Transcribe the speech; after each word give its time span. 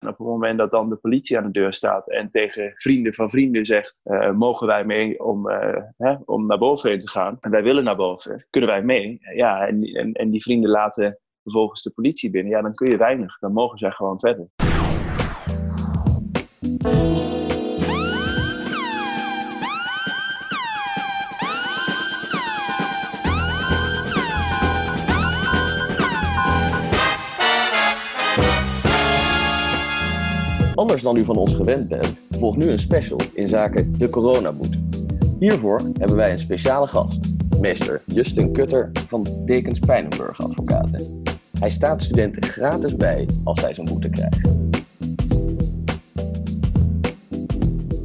Op 0.00 0.18
het 0.18 0.26
moment 0.26 0.58
dat 0.58 0.70
dan 0.70 0.88
de 0.88 0.96
politie 0.96 1.38
aan 1.38 1.44
de 1.44 1.50
deur 1.50 1.74
staat 1.74 2.10
en 2.10 2.30
tegen 2.30 2.72
vrienden 2.74 3.14
van 3.14 3.30
vrienden 3.30 3.66
zegt: 3.66 4.00
uh, 4.04 4.32
mogen 4.32 4.66
wij 4.66 4.84
mee 4.84 5.24
om, 5.24 5.48
uh, 5.48 5.76
hè, 5.96 6.14
om 6.24 6.46
naar 6.46 6.58
boven 6.58 6.90
heen 6.90 7.00
te 7.00 7.08
gaan? 7.08 7.36
En 7.40 7.50
wij 7.50 7.62
willen 7.62 7.84
naar 7.84 7.96
boven, 7.96 8.46
kunnen 8.50 8.70
wij 8.70 8.82
mee? 8.82 9.18
Ja, 9.34 9.66
en, 9.66 9.82
en, 9.82 10.12
en 10.12 10.30
die 10.30 10.42
vrienden 10.42 10.70
laten 10.70 11.20
vervolgens 11.42 11.82
de 11.82 11.90
politie 11.90 12.30
binnen. 12.30 12.52
Ja, 12.52 12.62
dan 12.62 12.74
kun 12.74 12.90
je 12.90 12.96
weinig. 12.96 13.38
Dan 13.38 13.52
mogen 13.52 13.78
zij 13.78 13.90
gewoon 13.90 14.20
verder. 14.20 14.48
Anders 30.80 31.02
dan 31.02 31.16
u 31.16 31.24
van 31.24 31.36
ons 31.36 31.54
gewend 31.54 31.88
bent, 31.88 32.22
volgt 32.30 32.56
nu 32.56 32.70
een 32.70 32.78
special 32.78 33.20
in 33.34 33.48
zaken 33.48 33.98
de 33.98 34.10
coronaboete. 34.10 34.78
Hiervoor 35.38 35.80
hebben 35.98 36.16
wij 36.16 36.32
een 36.32 36.38
speciale 36.38 36.86
gast, 36.86 37.34
meester 37.60 38.02
Justin 38.06 38.52
Kutter 38.52 38.90
van 38.92 39.26
Dekens 39.44 39.78
Pijnenburg 39.78 40.42
Advocaten. 40.42 41.22
Hij 41.58 41.70
staat 41.70 42.02
studenten 42.02 42.44
gratis 42.44 42.96
bij 42.96 43.28
als 43.44 43.60
zij 43.60 43.74
zo'n 43.74 43.84
boete 43.84 44.08
krijgen. 44.08 44.70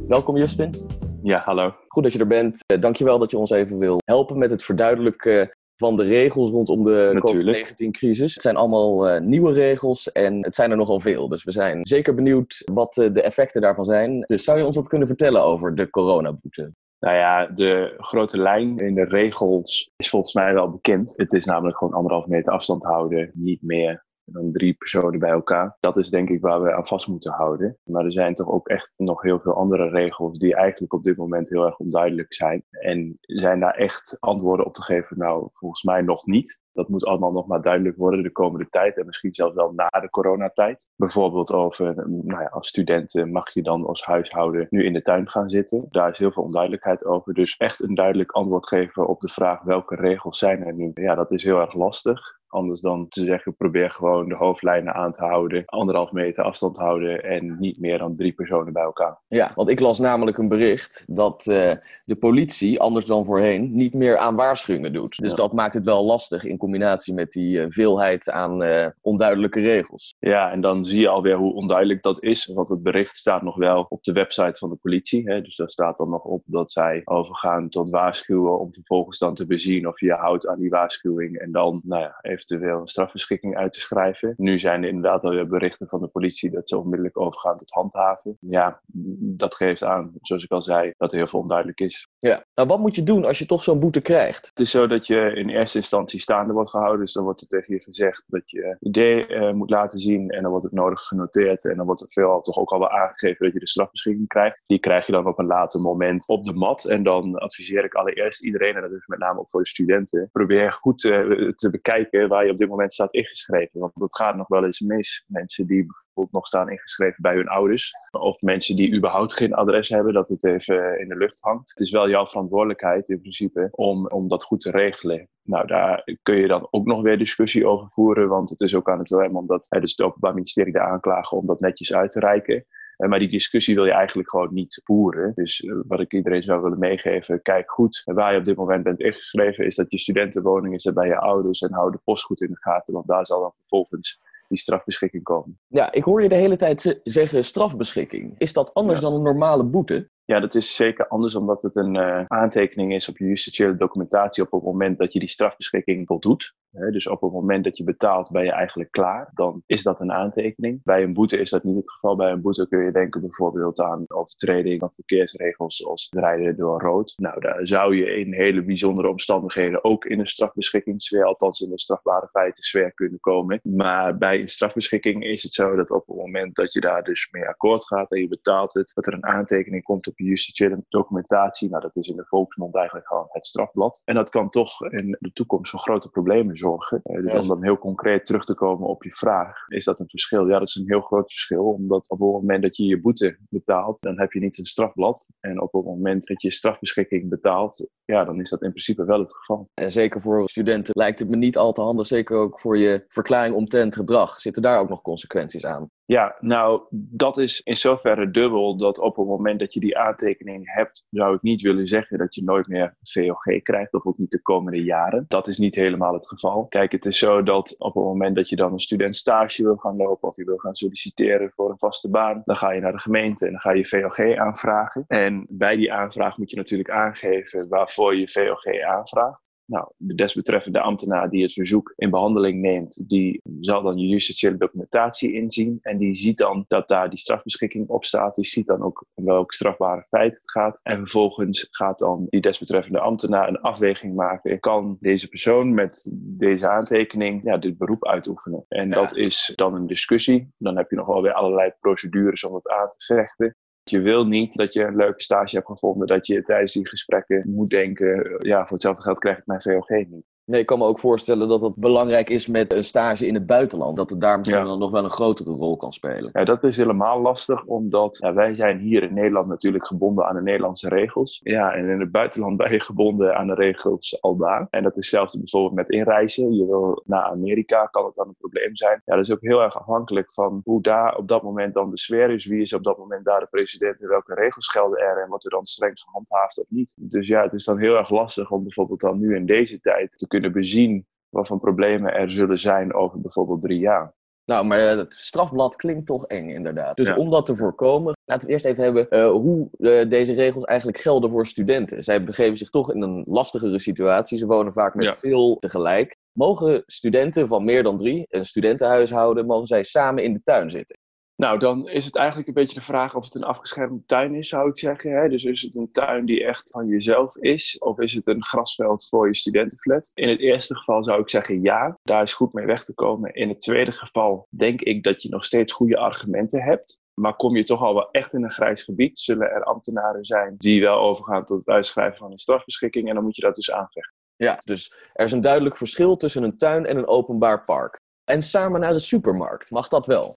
Welkom 0.08 0.36
Justin. 0.36 0.74
Ja, 1.22 1.42
hallo. 1.44 1.74
Goed 1.88 2.02
dat 2.02 2.12
je 2.12 2.18
er 2.18 2.26
bent. 2.26 2.58
Eh, 2.66 2.80
dankjewel 2.80 3.18
dat 3.18 3.30
je 3.30 3.38
ons 3.38 3.50
even 3.50 3.78
wil 3.78 3.98
helpen 4.04 4.38
met 4.38 4.50
het 4.50 4.62
verduidelijken 4.62 5.50
van 5.76 5.96
de 5.96 6.02
regels 6.02 6.50
rondom 6.50 6.82
de 6.82 7.20
COVID-19-crisis. 7.20 8.32
Het 8.32 8.42
zijn 8.42 8.56
allemaal 8.56 9.14
uh, 9.14 9.20
nieuwe 9.20 9.52
regels 9.52 10.12
en 10.12 10.44
het 10.44 10.54
zijn 10.54 10.70
er 10.70 10.76
nogal 10.76 11.00
veel. 11.00 11.28
Dus 11.28 11.44
we 11.44 11.52
zijn 11.52 11.86
zeker 11.86 12.14
benieuwd 12.14 12.62
wat 12.72 12.96
uh, 12.96 13.12
de 13.12 13.22
effecten 13.22 13.60
daarvan 13.60 13.84
zijn. 13.84 14.24
Dus 14.26 14.44
zou 14.44 14.58
je 14.58 14.66
ons 14.66 14.76
wat 14.76 14.88
kunnen 14.88 15.08
vertellen 15.08 15.42
over 15.42 15.74
de 15.74 15.90
coronaboete? 15.90 16.72
Nou 17.00 17.16
ja, 17.16 17.46
de 17.46 17.94
grote 17.98 18.40
lijn 18.40 18.76
in 18.76 18.94
de 18.94 19.04
regels 19.04 19.90
is 19.96 20.08
volgens 20.08 20.34
mij 20.34 20.54
wel 20.54 20.70
bekend. 20.70 21.12
Het 21.16 21.32
is 21.32 21.44
namelijk 21.44 21.78
gewoon 21.78 21.94
anderhalf 21.94 22.26
meter 22.26 22.52
afstand 22.52 22.84
houden, 22.84 23.30
niet 23.34 23.62
meer 23.62 24.05
dan 24.26 24.52
drie 24.52 24.74
personen 24.74 25.18
bij 25.18 25.30
elkaar. 25.30 25.76
Dat 25.80 25.96
is 25.96 26.10
denk 26.10 26.28
ik 26.28 26.40
waar 26.40 26.62
we 26.62 26.74
aan 26.74 26.86
vast 26.86 27.08
moeten 27.08 27.32
houden. 27.32 27.78
Maar 27.84 28.04
er 28.04 28.12
zijn 28.12 28.34
toch 28.34 28.48
ook 28.48 28.68
echt 28.68 28.94
nog 28.96 29.22
heel 29.22 29.40
veel 29.40 29.54
andere 29.54 29.88
regels 29.88 30.38
die 30.38 30.54
eigenlijk 30.54 30.92
op 30.92 31.02
dit 31.02 31.16
moment 31.16 31.50
heel 31.50 31.64
erg 31.64 31.76
onduidelijk 31.76 32.34
zijn. 32.34 32.64
En 32.70 33.18
zijn 33.20 33.60
daar 33.60 33.74
echt 33.74 34.16
antwoorden 34.20 34.66
op 34.66 34.74
te 34.74 34.82
geven? 34.82 35.18
Nou, 35.18 35.48
volgens 35.52 35.82
mij 35.82 36.02
nog 36.02 36.26
niet. 36.26 36.64
Dat 36.76 36.88
moet 36.88 37.04
allemaal 37.06 37.32
nog 37.32 37.46
maar 37.46 37.60
duidelijk 37.60 37.96
worden 37.96 38.22
de 38.22 38.32
komende 38.32 38.68
tijd 38.68 38.96
en 38.96 39.06
misschien 39.06 39.34
zelfs 39.34 39.54
wel 39.54 39.72
na 39.72 39.88
de 39.88 40.06
coronatijd. 40.06 40.90
Bijvoorbeeld 40.96 41.52
over, 41.52 41.94
nou 42.08 42.42
ja, 42.42 42.48
als 42.48 42.68
studenten 42.68 43.32
mag 43.32 43.54
je 43.54 43.62
dan 43.62 43.86
als 43.86 44.04
huishouden 44.04 44.66
nu 44.70 44.84
in 44.84 44.92
de 44.92 45.02
tuin 45.02 45.28
gaan 45.28 45.50
zitten. 45.50 45.86
Daar 45.90 46.10
is 46.10 46.18
heel 46.18 46.32
veel 46.32 46.42
onduidelijkheid 46.42 47.04
over. 47.04 47.34
Dus 47.34 47.56
echt 47.56 47.82
een 47.82 47.94
duidelijk 47.94 48.30
antwoord 48.30 48.68
geven 48.68 49.06
op 49.06 49.20
de 49.20 49.28
vraag 49.28 49.62
welke 49.62 49.94
regels 49.94 50.38
zijn 50.38 50.64
er 50.64 50.74
nu. 50.74 50.90
Ja, 50.94 51.14
dat 51.14 51.30
is 51.30 51.44
heel 51.44 51.60
erg 51.60 51.74
lastig. 51.74 52.34
Anders 52.48 52.80
dan 52.80 53.08
te 53.08 53.24
zeggen, 53.24 53.56
probeer 53.56 53.90
gewoon 53.90 54.28
de 54.28 54.34
hoofdlijnen 54.34 54.94
aan 54.94 55.12
te 55.12 55.24
houden. 55.24 55.62
Anderhalf 55.66 56.12
meter 56.12 56.44
afstand 56.44 56.76
houden 56.76 57.24
en 57.24 57.56
niet 57.58 57.80
meer 57.80 57.98
dan 57.98 58.14
drie 58.14 58.32
personen 58.32 58.72
bij 58.72 58.82
elkaar. 58.82 59.18
Ja, 59.28 59.52
want 59.54 59.68
ik 59.68 59.80
las 59.80 59.98
namelijk 59.98 60.38
een 60.38 60.48
bericht 60.48 61.04
dat 61.06 61.46
uh, 61.46 61.72
de 62.04 62.16
politie, 62.16 62.80
anders 62.80 63.04
dan 63.04 63.24
voorheen, 63.24 63.74
niet 63.74 63.94
meer 63.94 64.18
aan 64.18 64.36
waarschuwingen 64.36 64.92
doet. 64.92 65.22
Dus 65.22 65.34
dat 65.34 65.52
maakt 65.52 65.74
het 65.74 65.84
wel 65.84 66.04
lastig 66.04 66.44
in 66.44 66.56
combinatie 66.66 67.14
met 67.14 67.32
die 67.32 67.58
uh, 67.58 67.64
veelheid 67.68 68.30
aan 68.30 68.62
uh, 68.62 68.86
onduidelijke 69.00 69.60
regels. 69.60 70.16
Ja, 70.18 70.50
en 70.50 70.60
dan 70.60 70.84
zie 70.84 71.00
je 71.00 71.08
alweer 71.08 71.36
hoe 71.36 71.54
onduidelijk 71.54 72.02
dat 72.02 72.22
is. 72.22 72.46
Want 72.46 72.68
het 72.68 72.82
bericht 72.82 73.16
staat 73.16 73.42
nog 73.42 73.56
wel 73.56 73.86
op 73.88 74.02
de 74.02 74.12
website 74.12 74.58
van 74.58 74.68
de 74.68 74.76
politie. 74.76 75.30
Hè? 75.30 75.42
Dus 75.42 75.56
daar 75.56 75.70
staat 75.70 75.98
dan 75.98 76.10
nog 76.10 76.24
op 76.24 76.42
dat 76.44 76.70
zij 76.70 77.02
overgaan 77.04 77.68
tot 77.68 77.90
waarschuwen 77.90 78.58
om 78.60 78.72
vervolgens 78.72 79.18
dan 79.18 79.34
te 79.34 79.46
bezien 79.46 79.88
of 79.88 80.00
je 80.00 80.12
houdt 80.12 80.48
aan 80.48 80.58
die 80.58 80.70
waarschuwing. 80.70 81.38
En 81.38 81.52
dan, 81.52 81.80
nou 81.84 82.02
ja, 82.02 82.18
eventueel 82.20 82.80
een 82.80 82.88
strafbeschikking 82.88 83.56
uit 83.56 83.72
te 83.72 83.80
schrijven. 83.80 84.34
Nu 84.36 84.58
zijn 84.58 84.82
er 84.82 84.88
inderdaad 84.88 85.24
alweer 85.24 85.46
berichten 85.46 85.88
van 85.88 86.00
de 86.00 86.08
politie 86.08 86.50
dat 86.50 86.68
ze 86.68 86.78
onmiddellijk 86.78 87.20
overgaan 87.20 87.56
tot 87.56 87.70
handhaven. 87.70 88.36
Ja, 88.40 88.80
dat 89.18 89.54
geeft 89.54 89.84
aan, 89.84 90.12
zoals 90.20 90.44
ik 90.44 90.50
al 90.50 90.62
zei, 90.62 90.92
dat 90.96 91.12
er 91.12 91.18
heel 91.18 91.28
veel 91.28 91.40
onduidelijk 91.40 91.80
is. 91.80 92.08
Ja, 92.26 92.44
nou 92.54 92.68
wat 92.68 92.78
moet 92.78 92.94
je 92.94 93.02
doen 93.02 93.24
als 93.24 93.38
je 93.38 93.46
toch 93.46 93.62
zo'n 93.62 93.80
boete 93.80 94.00
krijgt? 94.00 94.46
Het 94.46 94.60
is 94.60 94.70
zo 94.70 94.86
dat 94.86 95.06
je 95.06 95.32
in 95.34 95.48
eerste 95.48 95.78
instantie 95.78 96.20
staande 96.20 96.52
wordt 96.52 96.70
gehouden. 96.70 97.00
Dus 97.00 97.12
dan 97.12 97.24
wordt 97.24 97.40
er 97.40 97.46
tegen 97.46 97.74
je 97.74 97.80
gezegd 97.80 98.24
dat 98.26 98.50
je 98.50 98.76
idee 98.80 99.28
uh, 99.28 99.52
moet 99.52 99.70
laten 99.70 99.98
zien 99.98 100.30
en 100.30 100.42
dan 100.42 100.50
wordt 100.50 100.64
het 100.64 100.74
nodig 100.74 101.00
genoteerd. 101.00 101.64
En 101.64 101.76
dan 101.76 101.86
wordt 101.86 102.00
er 102.00 102.10
veel 102.10 102.40
toch 102.40 102.58
ook 102.58 102.70
al 102.70 102.78
wel 102.78 102.90
aangegeven 102.90 103.44
dat 103.44 103.54
je 103.54 103.60
de 103.60 103.68
strafbeschikking 103.68 104.28
krijgt. 104.28 104.62
Die 104.66 104.78
krijg 104.78 105.06
je 105.06 105.12
dan 105.12 105.26
op 105.26 105.38
een 105.38 105.46
later 105.46 105.80
moment 105.80 106.28
op 106.28 106.44
de 106.44 106.52
mat. 106.52 106.84
En 106.84 107.02
dan 107.02 107.34
adviseer 107.34 107.84
ik 107.84 107.94
allereerst 107.94 108.44
iedereen, 108.44 108.74
en 108.74 108.82
dat 108.82 108.90
is 108.90 109.06
met 109.06 109.18
name 109.18 109.40
ook 109.40 109.50
voor 109.50 109.62
de 109.62 109.68
studenten, 109.68 110.28
probeer 110.32 110.72
goed 110.72 111.04
uh, 111.04 111.52
te 111.52 111.70
bekijken 111.70 112.28
waar 112.28 112.44
je 112.44 112.50
op 112.50 112.56
dit 112.56 112.68
moment 112.68 112.92
staat 112.92 113.14
ingeschreven. 113.14 113.80
Want 113.80 113.92
dat 113.94 114.16
gaat 114.16 114.36
nog 114.36 114.48
wel 114.48 114.64
eens 114.64 114.80
mis. 114.80 115.24
Mensen 115.26 115.66
die 115.66 115.86
bijvoorbeeld 115.86 116.32
nog 116.32 116.46
staan 116.46 116.70
ingeschreven 116.70 117.22
bij 117.22 117.34
hun 117.34 117.48
ouders. 117.48 117.92
Of 118.10 118.40
mensen 118.40 118.76
die 118.76 118.94
überhaupt 118.94 119.34
geen 119.34 119.54
adres 119.54 119.88
hebben, 119.88 120.12
dat 120.12 120.28
het 120.28 120.44
even 120.44 121.00
in 121.00 121.08
de 121.08 121.16
lucht 121.16 121.40
hangt. 121.40 121.70
Het 121.70 121.80
is 121.80 121.90
wel 121.90 122.08
jouw 122.16 122.26
verantwoordelijkheid 122.26 123.08
in 123.08 123.20
principe 123.20 123.68
om, 123.70 124.06
om 124.06 124.28
dat 124.28 124.44
goed 124.44 124.60
te 124.60 124.70
regelen. 124.70 125.28
Nou, 125.42 125.66
daar 125.66 126.04
kun 126.22 126.36
je 126.36 126.46
dan 126.46 126.68
ook 126.70 126.86
nog 126.86 127.02
weer 127.02 127.18
discussie 127.18 127.66
over 127.66 127.90
voeren, 127.90 128.28
want 128.28 128.50
het 128.50 128.60
is 128.60 128.74
ook 128.74 128.90
aan 128.90 128.98
het 128.98 129.12
OM 129.12 129.36
om 129.36 129.46
dat, 129.46 129.66
dus 129.68 129.90
het 129.90 130.06
Openbaar 130.06 130.34
Ministerie 130.34 130.72
de 130.72 130.80
aanklagen 130.80 131.38
om 131.38 131.46
dat 131.46 131.60
netjes 131.60 131.94
uit 131.94 132.10
te 132.10 132.20
reiken. 132.20 132.64
Maar 132.96 133.18
die 133.18 133.28
discussie 133.28 133.74
wil 133.74 133.84
je 133.84 133.92
eigenlijk 133.92 134.30
gewoon 134.30 134.54
niet 134.54 134.80
voeren. 134.84 135.32
Dus 135.34 135.70
wat 135.86 136.00
ik 136.00 136.12
iedereen 136.12 136.42
zou 136.42 136.62
willen 136.62 136.78
meegeven, 136.78 137.42
kijk 137.42 137.70
goed 137.70 138.02
waar 138.04 138.32
je 138.32 138.38
op 138.38 138.44
dit 138.44 138.56
moment 138.56 138.82
bent 138.82 139.00
ingeschreven. 139.00 139.66
Is 139.66 139.76
dat 139.76 139.90
je 139.90 139.98
studentenwoning, 139.98 140.74
is 140.74 140.82
dat 140.82 140.94
bij 140.94 141.06
je 141.06 141.18
ouders 141.18 141.60
en 141.60 141.72
hou 141.72 141.90
de 141.90 142.00
post 142.04 142.24
goed 142.24 142.40
in 142.40 142.50
de 142.50 142.60
gaten, 142.60 142.94
want 142.94 143.06
daar 143.06 143.26
zal 143.26 143.40
dan 143.40 143.52
vervolgens 143.58 144.20
die 144.48 144.58
strafbeschikking 144.58 145.22
komen. 145.22 145.58
Ja, 145.66 145.92
ik 145.92 146.04
hoor 146.04 146.22
je 146.22 146.28
de 146.28 146.34
hele 146.34 146.56
tijd 146.56 147.00
zeggen 147.04 147.44
strafbeschikking. 147.44 148.34
Is 148.38 148.52
dat 148.52 148.74
anders 148.74 149.00
ja. 149.00 149.04
dan 149.04 149.14
een 149.14 149.22
normale 149.22 149.64
boete? 149.64 150.10
Ja, 150.26 150.40
dat 150.40 150.54
is 150.54 150.74
zeker 150.74 151.08
anders 151.08 151.34
omdat 151.34 151.62
het 151.62 151.76
een 151.76 151.94
uh, 151.94 152.24
aantekening 152.26 152.94
is 152.94 153.08
op 153.08 153.18
je 153.18 153.24
justitiële 153.24 153.76
documentatie 153.76 154.42
op 154.42 154.50
het 154.50 154.62
moment 154.62 154.98
dat 154.98 155.12
je 155.12 155.18
die 155.18 155.28
strafbeschikking 155.28 156.06
voldoet. 156.06 156.54
Dus 156.90 157.08
op 157.08 157.20
het 157.20 157.32
moment 157.32 157.64
dat 157.64 157.76
je 157.76 157.84
betaalt 157.84 158.30
ben 158.30 158.44
je 158.44 158.52
eigenlijk 158.52 158.90
klaar. 158.90 159.30
Dan 159.34 159.62
is 159.66 159.82
dat 159.82 160.00
een 160.00 160.12
aantekening. 160.12 160.80
Bij 160.84 161.02
een 161.02 161.12
boete 161.12 161.38
is 161.38 161.50
dat 161.50 161.64
niet 161.64 161.76
het 161.76 161.90
geval. 161.90 162.16
Bij 162.16 162.30
een 162.30 162.40
boete 162.40 162.68
kun 162.68 162.84
je 162.84 162.92
denken 162.92 163.20
bijvoorbeeld 163.20 163.80
aan 163.80 164.04
overtreding 164.06 164.80
van 164.80 164.92
verkeersregels 164.92 165.76
zoals 165.76 166.08
rijden 166.10 166.56
door 166.56 166.80
rood. 166.80 167.12
Nou, 167.16 167.40
daar 167.40 167.66
zou 167.66 167.96
je 167.96 168.18
in 168.18 168.32
hele 168.32 168.64
bijzondere 168.64 169.08
omstandigheden 169.08 169.84
ook 169.84 170.04
in 170.04 170.20
een 170.20 170.26
strafbeschikkingsfeer, 170.26 171.24
althans 171.24 171.60
in 171.60 171.72
een 171.72 171.78
strafbare 171.78 172.28
feitensfeer 172.28 172.92
kunnen 172.92 173.20
komen. 173.20 173.60
Maar 173.62 174.18
bij 174.18 174.40
een 174.40 174.48
strafbeschikking 174.48 175.24
is 175.24 175.42
het 175.42 175.52
zo 175.52 175.76
dat 175.76 175.90
op 175.90 176.06
het 176.06 176.16
moment 176.16 176.54
dat 176.54 176.72
je 176.72 176.80
daar 176.80 177.02
dus 177.02 177.28
mee 177.30 177.48
akkoord 177.48 177.86
gaat 177.86 178.12
en 178.12 178.20
je 178.20 178.28
betaalt 178.28 178.74
het, 178.74 178.92
dat 178.94 179.06
er 179.06 179.12
een 179.12 179.26
aantekening 179.26 179.82
komt 179.82 180.06
op 180.06 180.18
je 180.18 180.24
justitiële 180.24 180.84
documentatie. 180.88 181.70
Nou, 181.70 181.82
dat 181.82 181.96
is 181.96 182.08
in 182.08 182.16
de 182.16 182.26
volksmond 182.26 182.76
eigenlijk 182.76 183.06
gewoon 183.06 183.26
het 183.28 183.46
strafblad. 183.46 184.02
En 184.04 184.14
dat 184.14 184.30
kan 184.30 184.50
toch 184.50 184.82
in 184.82 185.16
de 185.20 185.32
toekomst 185.32 185.70
voor 185.70 185.80
grote 185.80 186.10
problemen 186.10 186.56
zorgen. 186.56 186.65
Uh, 186.74 187.22
dus 187.22 187.32
ja. 187.32 187.40
om 187.40 187.46
dan 187.46 187.62
heel 187.62 187.78
concreet 187.78 188.26
terug 188.26 188.44
te 188.44 188.54
komen 188.54 188.88
op 188.88 189.04
je 189.04 189.12
vraag, 189.12 189.68
is 189.68 189.84
dat 189.84 190.00
een 190.00 190.08
verschil? 190.08 190.46
Ja, 190.46 190.58
dat 190.58 190.68
is 190.68 190.74
een 190.74 190.84
heel 190.86 191.00
groot 191.00 191.32
verschil, 191.32 191.64
omdat 191.64 192.10
op 192.10 192.18
het 192.18 192.28
moment 192.28 192.62
dat 192.62 192.76
je 192.76 192.84
je 192.84 193.00
boete 193.00 193.38
betaalt, 193.48 194.00
dan 194.00 194.20
heb 194.20 194.32
je 194.32 194.40
niet 194.40 194.58
een 194.58 194.64
strafblad. 194.64 195.28
En 195.40 195.62
op 195.62 195.72
het 195.72 195.84
moment 195.84 196.26
dat 196.26 196.42
je 196.42 196.50
strafbeschikking 196.50 197.28
betaalt, 197.28 197.88
ja, 198.04 198.24
dan 198.24 198.40
is 198.40 198.50
dat 198.50 198.62
in 198.62 198.70
principe 198.70 199.04
wel 199.04 199.18
het 199.18 199.36
geval. 199.36 199.70
En 199.74 199.92
zeker 199.92 200.20
voor 200.20 200.48
studenten 200.48 200.94
lijkt 200.96 201.18
het 201.18 201.28
me 201.28 201.36
niet 201.36 201.56
al 201.56 201.72
te 201.72 201.80
handig, 201.80 202.06
zeker 202.06 202.36
ook 202.36 202.60
voor 202.60 202.78
je 202.78 203.04
verklaring 203.08 203.54
omtrent 203.54 203.94
gedrag. 203.94 204.40
Zitten 204.40 204.62
daar 204.62 204.80
ook 204.80 204.88
nog 204.88 205.02
consequenties 205.02 205.66
aan? 205.66 205.90
Ja, 206.06 206.36
nou, 206.40 206.82
dat 206.90 207.38
is 207.38 207.60
in 207.60 207.76
zoverre 207.76 208.30
dubbel 208.30 208.76
dat 208.76 208.98
op 208.98 209.16
het 209.16 209.26
moment 209.26 209.60
dat 209.60 209.74
je 209.74 209.80
die 209.80 209.98
aantekening 209.98 210.74
hebt, 210.74 211.06
zou 211.10 211.34
ik 211.34 211.42
niet 211.42 211.62
willen 211.62 211.86
zeggen 211.86 212.18
dat 212.18 212.34
je 212.34 212.44
nooit 212.44 212.66
meer 212.66 212.96
VOG 213.02 213.62
krijgt, 213.62 213.92
of 213.92 214.06
ook 214.06 214.18
niet 214.18 214.30
de 214.30 214.42
komende 214.42 214.82
jaren. 214.82 215.24
Dat 215.28 215.48
is 215.48 215.58
niet 215.58 215.74
helemaal 215.74 216.12
het 216.12 216.28
geval. 216.28 216.66
Kijk, 216.66 216.92
het 216.92 217.04
is 217.04 217.18
zo 217.18 217.42
dat 217.42 217.74
op 217.78 217.94
het 217.94 218.04
moment 218.04 218.36
dat 218.36 218.48
je 218.48 218.56
dan 218.56 218.72
een 218.72 218.80
student 218.80 219.16
stage 219.16 219.62
wil 219.62 219.76
gaan 219.76 219.96
lopen 219.96 220.28
of 220.28 220.36
je 220.36 220.44
wil 220.44 220.56
gaan 220.56 220.76
solliciteren 220.76 221.52
voor 221.54 221.70
een 221.70 221.78
vaste 221.78 222.10
baan, 222.10 222.42
dan 222.44 222.56
ga 222.56 222.70
je 222.70 222.80
naar 222.80 222.92
de 222.92 222.98
gemeente 223.00 223.44
en 223.46 223.50
dan 223.50 223.60
ga 223.60 223.72
je 223.72 223.86
VOG 223.86 224.36
aanvragen. 224.36 225.04
En 225.06 225.46
bij 225.48 225.76
die 225.76 225.92
aanvraag 225.92 226.38
moet 226.38 226.50
je 226.50 226.56
natuurlijk 226.56 226.90
aangeven 226.90 227.68
waarvoor 227.68 228.16
je 228.16 228.28
VOG 228.28 228.80
aanvraagt. 228.82 229.45
Nou, 229.66 229.92
de 229.96 230.14
desbetreffende 230.14 230.80
ambtenaar 230.80 231.30
die 231.30 231.42
het 231.42 231.52
verzoek 231.52 231.92
in 231.96 232.10
behandeling 232.10 232.60
neemt, 232.60 233.08
die 233.08 233.40
zal 233.60 233.82
dan 233.82 233.98
je 233.98 234.06
justitiële 234.06 234.56
documentatie 234.56 235.32
inzien. 235.32 235.78
En 235.82 235.98
die 235.98 236.14
ziet 236.14 236.38
dan 236.38 236.64
dat 236.68 236.88
daar 236.88 237.10
die 237.10 237.18
strafbeschikking 237.18 237.88
op 237.88 238.04
staat. 238.04 238.34
Die 238.34 238.46
ziet 238.46 238.66
dan 238.66 238.82
ook 238.82 239.04
om 239.14 239.24
welk 239.24 239.52
strafbare 239.52 240.06
feit 240.08 240.34
het 240.34 240.50
gaat. 240.50 240.80
En 240.82 240.96
vervolgens 240.96 241.68
gaat 241.70 241.98
dan 241.98 242.26
die 242.28 242.40
desbetreffende 242.40 243.00
ambtenaar 243.00 243.48
een 243.48 243.60
afweging 243.60 244.14
maken. 244.14 244.60
Kan 244.60 244.96
deze 245.00 245.28
persoon 245.28 245.74
met 245.74 246.12
deze 246.18 246.68
aantekening 246.68 247.40
ja, 247.44 247.56
dit 247.56 247.78
beroep 247.78 248.06
uitoefenen? 248.06 248.64
En 248.68 248.90
dat 248.90 249.16
is 249.16 249.52
dan 249.54 249.74
een 249.74 249.86
discussie. 249.86 250.52
Dan 250.58 250.76
heb 250.76 250.90
je 250.90 250.96
nog 250.96 251.06
wel 251.06 251.22
weer 251.22 251.32
allerlei 251.32 251.72
procedures 251.80 252.44
om 252.44 252.54
het 252.54 252.68
aan 252.68 252.90
te 252.90 253.14
vechten. 253.14 253.56
Je 253.90 254.00
wil 254.00 254.26
niet 254.26 254.54
dat 254.54 254.72
je 254.72 254.84
een 254.84 254.96
leuke 254.96 255.22
stage 255.22 255.54
hebt 255.54 255.66
gevonden, 255.68 256.06
dat 256.06 256.26
je 256.26 256.42
tijdens 256.42 256.72
die 256.72 256.88
gesprekken 256.88 257.50
moet 257.50 257.68
denken, 257.68 258.36
ja, 258.38 258.62
voor 258.62 258.72
hetzelfde 258.72 259.02
geld 259.02 259.18
krijg 259.18 259.38
ik 259.38 259.46
mijn 259.46 259.62
VOG 259.62 259.88
niet. 259.88 260.35
Nee, 260.46 260.60
ik 260.60 260.66
kan 260.66 260.78
me 260.78 260.84
ook 260.84 260.98
voorstellen 260.98 261.48
dat 261.48 261.60
het 261.60 261.74
belangrijk 261.74 262.30
is 262.30 262.46
met 262.46 262.72
een 262.72 262.84
stage 262.84 263.26
in 263.26 263.34
het 263.34 263.46
buitenland. 263.46 263.96
Dat 263.96 264.10
het 264.10 264.20
daar 264.20 264.38
misschien 264.38 264.64
dan 264.64 264.78
nog 264.78 264.90
wel 264.90 265.04
een 265.04 265.10
grotere 265.10 265.50
rol 265.50 265.76
kan 265.76 265.92
spelen. 265.92 266.30
Ja, 266.32 266.44
dat 266.44 266.64
is 266.64 266.76
helemaal 266.76 267.20
lastig, 267.20 267.64
omdat 267.64 268.18
ja, 268.20 268.34
wij 268.34 268.54
zijn 268.54 268.78
hier 268.78 269.02
in 269.02 269.14
Nederland 269.14 269.46
natuurlijk 269.46 269.86
gebonden 269.86 270.26
aan 270.26 270.34
de 270.34 270.42
Nederlandse 270.42 270.88
regels. 270.88 271.40
Ja, 271.42 271.72
en 271.72 271.88
in 271.88 272.00
het 272.00 272.10
buitenland 272.10 272.56
ben 272.62 272.72
je 272.72 272.80
gebonden 272.80 273.36
aan 273.36 273.46
de 273.46 273.54
regels 273.54 274.22
al 274.22 274.36
daar. 274.36 274.66
En 274.70 274.82
dat 274.82 274.96
is 274.96 274.96
hetzelfde 274.96 275.38
bijvoorbeeld 275.38 275.74
met 275.74 275.90
inreizen. 275.90 276.54
Je 276.54 276.66
wil 276.66 277.02
naar 277.04 277.22
Amerika, 277.22 277.86
kan 277.86 278.04
het 278.04 278.14
dan 278.14 278.28
een 278.28 278.36
probleem 278.38 278.76
zijn. 278.76 279.02
Ja, 279.04 279.14
dat 279.14 279.24
is 279.24 279.32
ook 279.32 279.42
heel 279.42 279.62
erg 279.62 279.78
afhankelijk 279.78 280.32
van 280.32 280.60
hoe 280.64 280.82
daar 280.82 281.16
op 281.16 281.28
dat 281.28 281.42
moment 281.42 281.74
dan 281.74 281.90
de 281.90 281.98
sfeer 281.98 282.30
is. 282.30 282.46
Wie 282.46 282.62
is 282.62 282.72
op 282.72 282.84
dat 282.84 282.98
moment 282.98 283.24
daar 283.24 283.40
de 283.40 283.46
president 283.50 284.02
en 284.02 284.08
welke 284.08 284.34
regels 284.34 284.68
gelden 284.68 284.98
er 284.98 285.22
en 285.22 285.28
wat 285.28 285.44
er 285.44 285.50
dan 285.50 285.66
streng 285.66 286.00
gehandhaafd 286.00 286.58
of 286.58 286.66
niet. 286.68 286.94
Dus 287.00 287.26
ja, 287.26 287.42
het 287.42 287.52
is 287.52 287.64
dan 287.64 287.78
heel 287.78 287.96
erg 287.96 288.10
lastig 288.10 288.50
om 288.50 288.62
bijvoorbeeld 288.62 289.00
dan 289.00 289.18
nu 289.18 289.36
in 289.36 289.46
deze 289.46 289.80
tijd 289.80 290.18
te 290.18 290.26
kunnen 290.26 290.34
bezien 290.40 291.06
wat 291.28 291.46
voor 291.46 291.58
problemen 291.58 292.14
er 292.14 292.32
zullen 292.32 292.58
zijn 292.58 292.94
over 292.94 293.20
bijvoorbeeld 293.20 293.60
drie 293.60 293.78
jaar. 293.78 294.14
Nou, 294.44 294.66
maar 294.66 294.80
het 294.80 295.14
strafblad 295.14 295.76
klinkt 295.76 296.06
toch 296.06 296.26
eng, 296.26 296.48
inderdaad. 296.48 296.96
Dus 296.96 297.14
om 297.14 297.30
dat 297.30 297.46
te 297.46 297.56
voorkomen, 297.56 298.16
laten 298.24 298.46
we 298.46 298.52
eerst 298.52 298.64
even 298.64 298.82
hebben 298.82 299.06
uh, 299.10 299.30
hoe 299.30 299.68
uh, 299.78 300.08
deze 300.08 300.32
regels 300.32 300.64
eigenlijk 300.64 301.00
gelden 301.00 301.30
voor 301.30 301.46
studenten. 301.46 302.04
Zij 302.04 302.24
begeven 302.24 302.56
zich 302.56 302.70
toch 302.70 302.92
in 302.92 303.02
een 303.02 303.24
lastigere 303.28 303.78
situatie. 303.78 304.38
Ze 304.38 304.46
wonen 304.46 304.72
vaak 304.72 304.94
met 304.94 305.18
veel 305.18 305.56
tegelijk. 305.58 306.16
Mogen 306.32 306.82
studenten 306.86 307.48
van 307.48 307.64
meer 307.64 307.82
dan 307.82 307.96
drie, 307.96 308.26
een 308.28 308.46
studentenhuishouden, 308.46 309.46
mogen 309.46 309.66
zij 309.66 309.82
samen 309.82 310.22
in 310.22 310.32
de 310.32 310.42
tuin 310.42 310.70
zitten? 310.70 310.98
Nou, 311.36 311.58
dan 311.58 311.88
is 311.88 312.04
het 312.04 312.16
eigenlijk 312.16 312.48
een 312.48 312.54
beetje 312.54 312.78
de 312.78 312.84
vraag 312.84 313.14
of 313.14 313.24
het 313.24 313.34
een 313.34 313.44
afgeschermde 313.44 314.02
tuin 314.06 314.34
is, 314.34 314.48
zou 314.48 314.70
ik 314.70 314.78
zeggen. 314.78 315.10
Hè? 315.10 315.28
Dus 315.28 315.44
is 315.44 315.62
het 315.62 315.74
een 315.74 315.92
tuin 315.92 316.24
die 316.24 316.44
echt 316.44 316.70
van 316.70 316.86
jezelf 316.86 317.36
is, 317.36 317.78
of 317.78 317.98
is 317.98 318.12
het 318.12 318.26
een 318.26 318.44
grasveld 318.44 319.08
voor 319.08 319.26
je 319.26 319.34
studentenflat? 319.34 320.10
In 320.14 320.28
het 320.28 320.40
eerste 320.40 320.76
geval 320.76 321.04
zou 321.04 321.20
ik 321.20 321.30
zeggen 321.30 321.62
ja, 321.62 321.98
daar 322.02 322.22
is 322.22 322.32
goed 322.32 322.52
mee 322.52 322.66
weg 322.66 322.84
te 322.84 322.94
komen. 322.94 323.34
In 323.34 323.48
het 323.48 323.60
tweede 323.60 323.92
geval 323.92 324.46
denk 324.50 324.80
ik 324.80 325.02
dat 325.02 325.22
je 325.22 325.28
nog 325.28 325.44
steeds 325.44 325.72
goede 325.72 325.96
argumenten 325.96 326.62
hebt. 326.62 327.00
Maar 327.14 327.36
kom 327.36 327.56
je 327.56 327.64
toch 327.64 327.82
al 327.82 327.94
wel 327.94 328.10
echt 328.10 328.34
in 328.34 328.42
een 328.42 328.50
grijs 328.50 328.82
gebied, 328.82 329.18
zullen 329.18 329.50
er 329.50 329.64
ambtenaren 329.64 330.24
zijn 330.24 330.54
die 330.56 330.80
wel 330.80 330.98
overgaan 330.98 331.44
tot 331.44 331.58
het 331.58 331.68
uitschrijven 331.68 332.18
van 332.18 332.30
een 332.30 332.38
strafbeschikking 332.38 333.08
en 333.08 333.14
dan 333.14 333.24
moet 333.24 333.36
je 333.36 333.42
dat 333.42 333.54
dus 333.54 333.72
aanvechten. 333.72 334.14
Ja, 334.36 334.58
dus 334.64 334.94
er 335.12 335.24
is 335.24 335.32
een 335.32 335.40
duidelijk 335.40 335.76
verschil 335.76 336.16
tussen 336.16 336.42
een 336.42 336.56
tuin 336.56 336.86
en 336.86 336.96
een 336.96 337.06
openbaar 337.06 337.64
park. 337.64 338.00
En 338.24 338.42
samen 338.42 338.80
naar 338.80 338.92
de 338.92 338.98
supermarkt, 338.98 339.70
mag 339.70 339.88
dat 339.88 340.06
wel? 340.06 340.36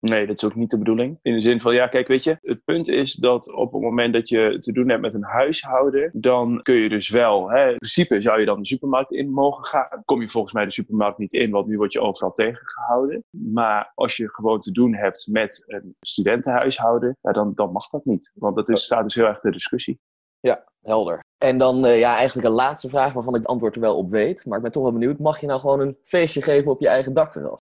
Nee, 0.00 0.26
dat 0.26 0.36
is 0.36 0.44
ook 0.44 0.54
niet 0.54 0.70
de 0.70 0.78
bedoeling. 0.78 1.18
In 1.22 1.34
de 1.34 1.40
zin 1.40 1.60
van, 1.60 1.74
ja, 1.74 1.86
kijk, 1.86 2.08
weet 2.08 2.24
je, 2.24 2.38
het 2.42 2.64
punt 2.64 2.88
is 2.88 3.12
dat 3.12 3.52
op 3.52 3.72
het 3.72 3.82
moment 3.82 4.12
dat 4.12 4.28
je 4.28 4.56
te 4.60 4.72
doen 4.72 4.88
hebt 4.88 5.00
met 5.00 5.14
een 5.14 5.24
huishouden, 5.24 6.10
dan 6.12 6.60
kun 6.60 6.74
je 6.74 6.88
dus 6.88 7.08
wel, 7.08 7.50
hè, 7.50 7.70
in 7.70 7.76
principe 7.76 8.22
zou 8.22 8.40
je 8.40 8.46
dan 8.46 8.58
de 8.58 8.66
supermarkt 8.66 9.12
in 9.12 9.32
mogen 9.32 9.64
gaan. 9.64 10.02
Kom 10.04 10.20
je 10.20 10.28
volgens 10.28 10.52
mij 10.52 10.64
de 10.64 10.72
supermarkt 10.72 11.18
niet 11.18 11.32
in, 11.32 11.50
want 11.50 11.66
nu 11.66 11.76
word 11.76 11.92
je 11.92 12.00
overal 12.00 12.32
tegengehouden. 12.32 13.24
Maar 13.30 13.92
als 13.94 14.16
je 14.16 14.30
gewoon 14.30 14.60
te 14.60 14.72
doen 14.72 14.94
hebt 14.94 15.28
met 15.30 15.64
een 15.66 15.96
studentenhuishouden, 16.00 17.16
ja, 17.20 17.32
dan, 17.32 17.52
dan 17.54 17.72
mag 17.72 17.88
dat 17.88 18.04
niet. 18.04 18.32
Want 18.34 18.56
dat 18.56 18.68
is, 18.68 18.84
staat 18.84 19.04
dus 19.04 19.14
heel 19.14 19.26
erg 19.26 19.40
ter 19.40 19.52
discussie. 19.52 20.00
Ja, 20.40 20.64
helder. 20.82 21.20
En 21.38 21.58
dan 21.58 21.84
uh, 21.86 21.98
ja, 21.98 22.16
eigenlijk 22.16 22.48
een 22.48 22.54
laatste 22.54 22.88
vraag 22.88 23.12
waarvan 23.12 23.34
ik 23.34 23.40
het 23.40 23.50
antwoord 23.50 23.74
er 23.74 23.80
wel 23.80 23.96
op 23.96 24.10
weet. 24.10 24.46
Maar 24.46 24.56
ik 24.56 24.62
ben 24.62 24.72
toch 24.72 24.82
wel 24.82 24.92
benieuwd. 24.92 25.18
Mag 25.18 25.40
je 25.40 25.46
nou 25.46 25.60
gewoon 25.60 25.80
een 25.80 25.96
feestje 26.04 26.42
geven 26.42 26.70
op 26.70 26.80
je 26.80 26.88
eigen 26.88 27.12
dakterras? 27.12 27.58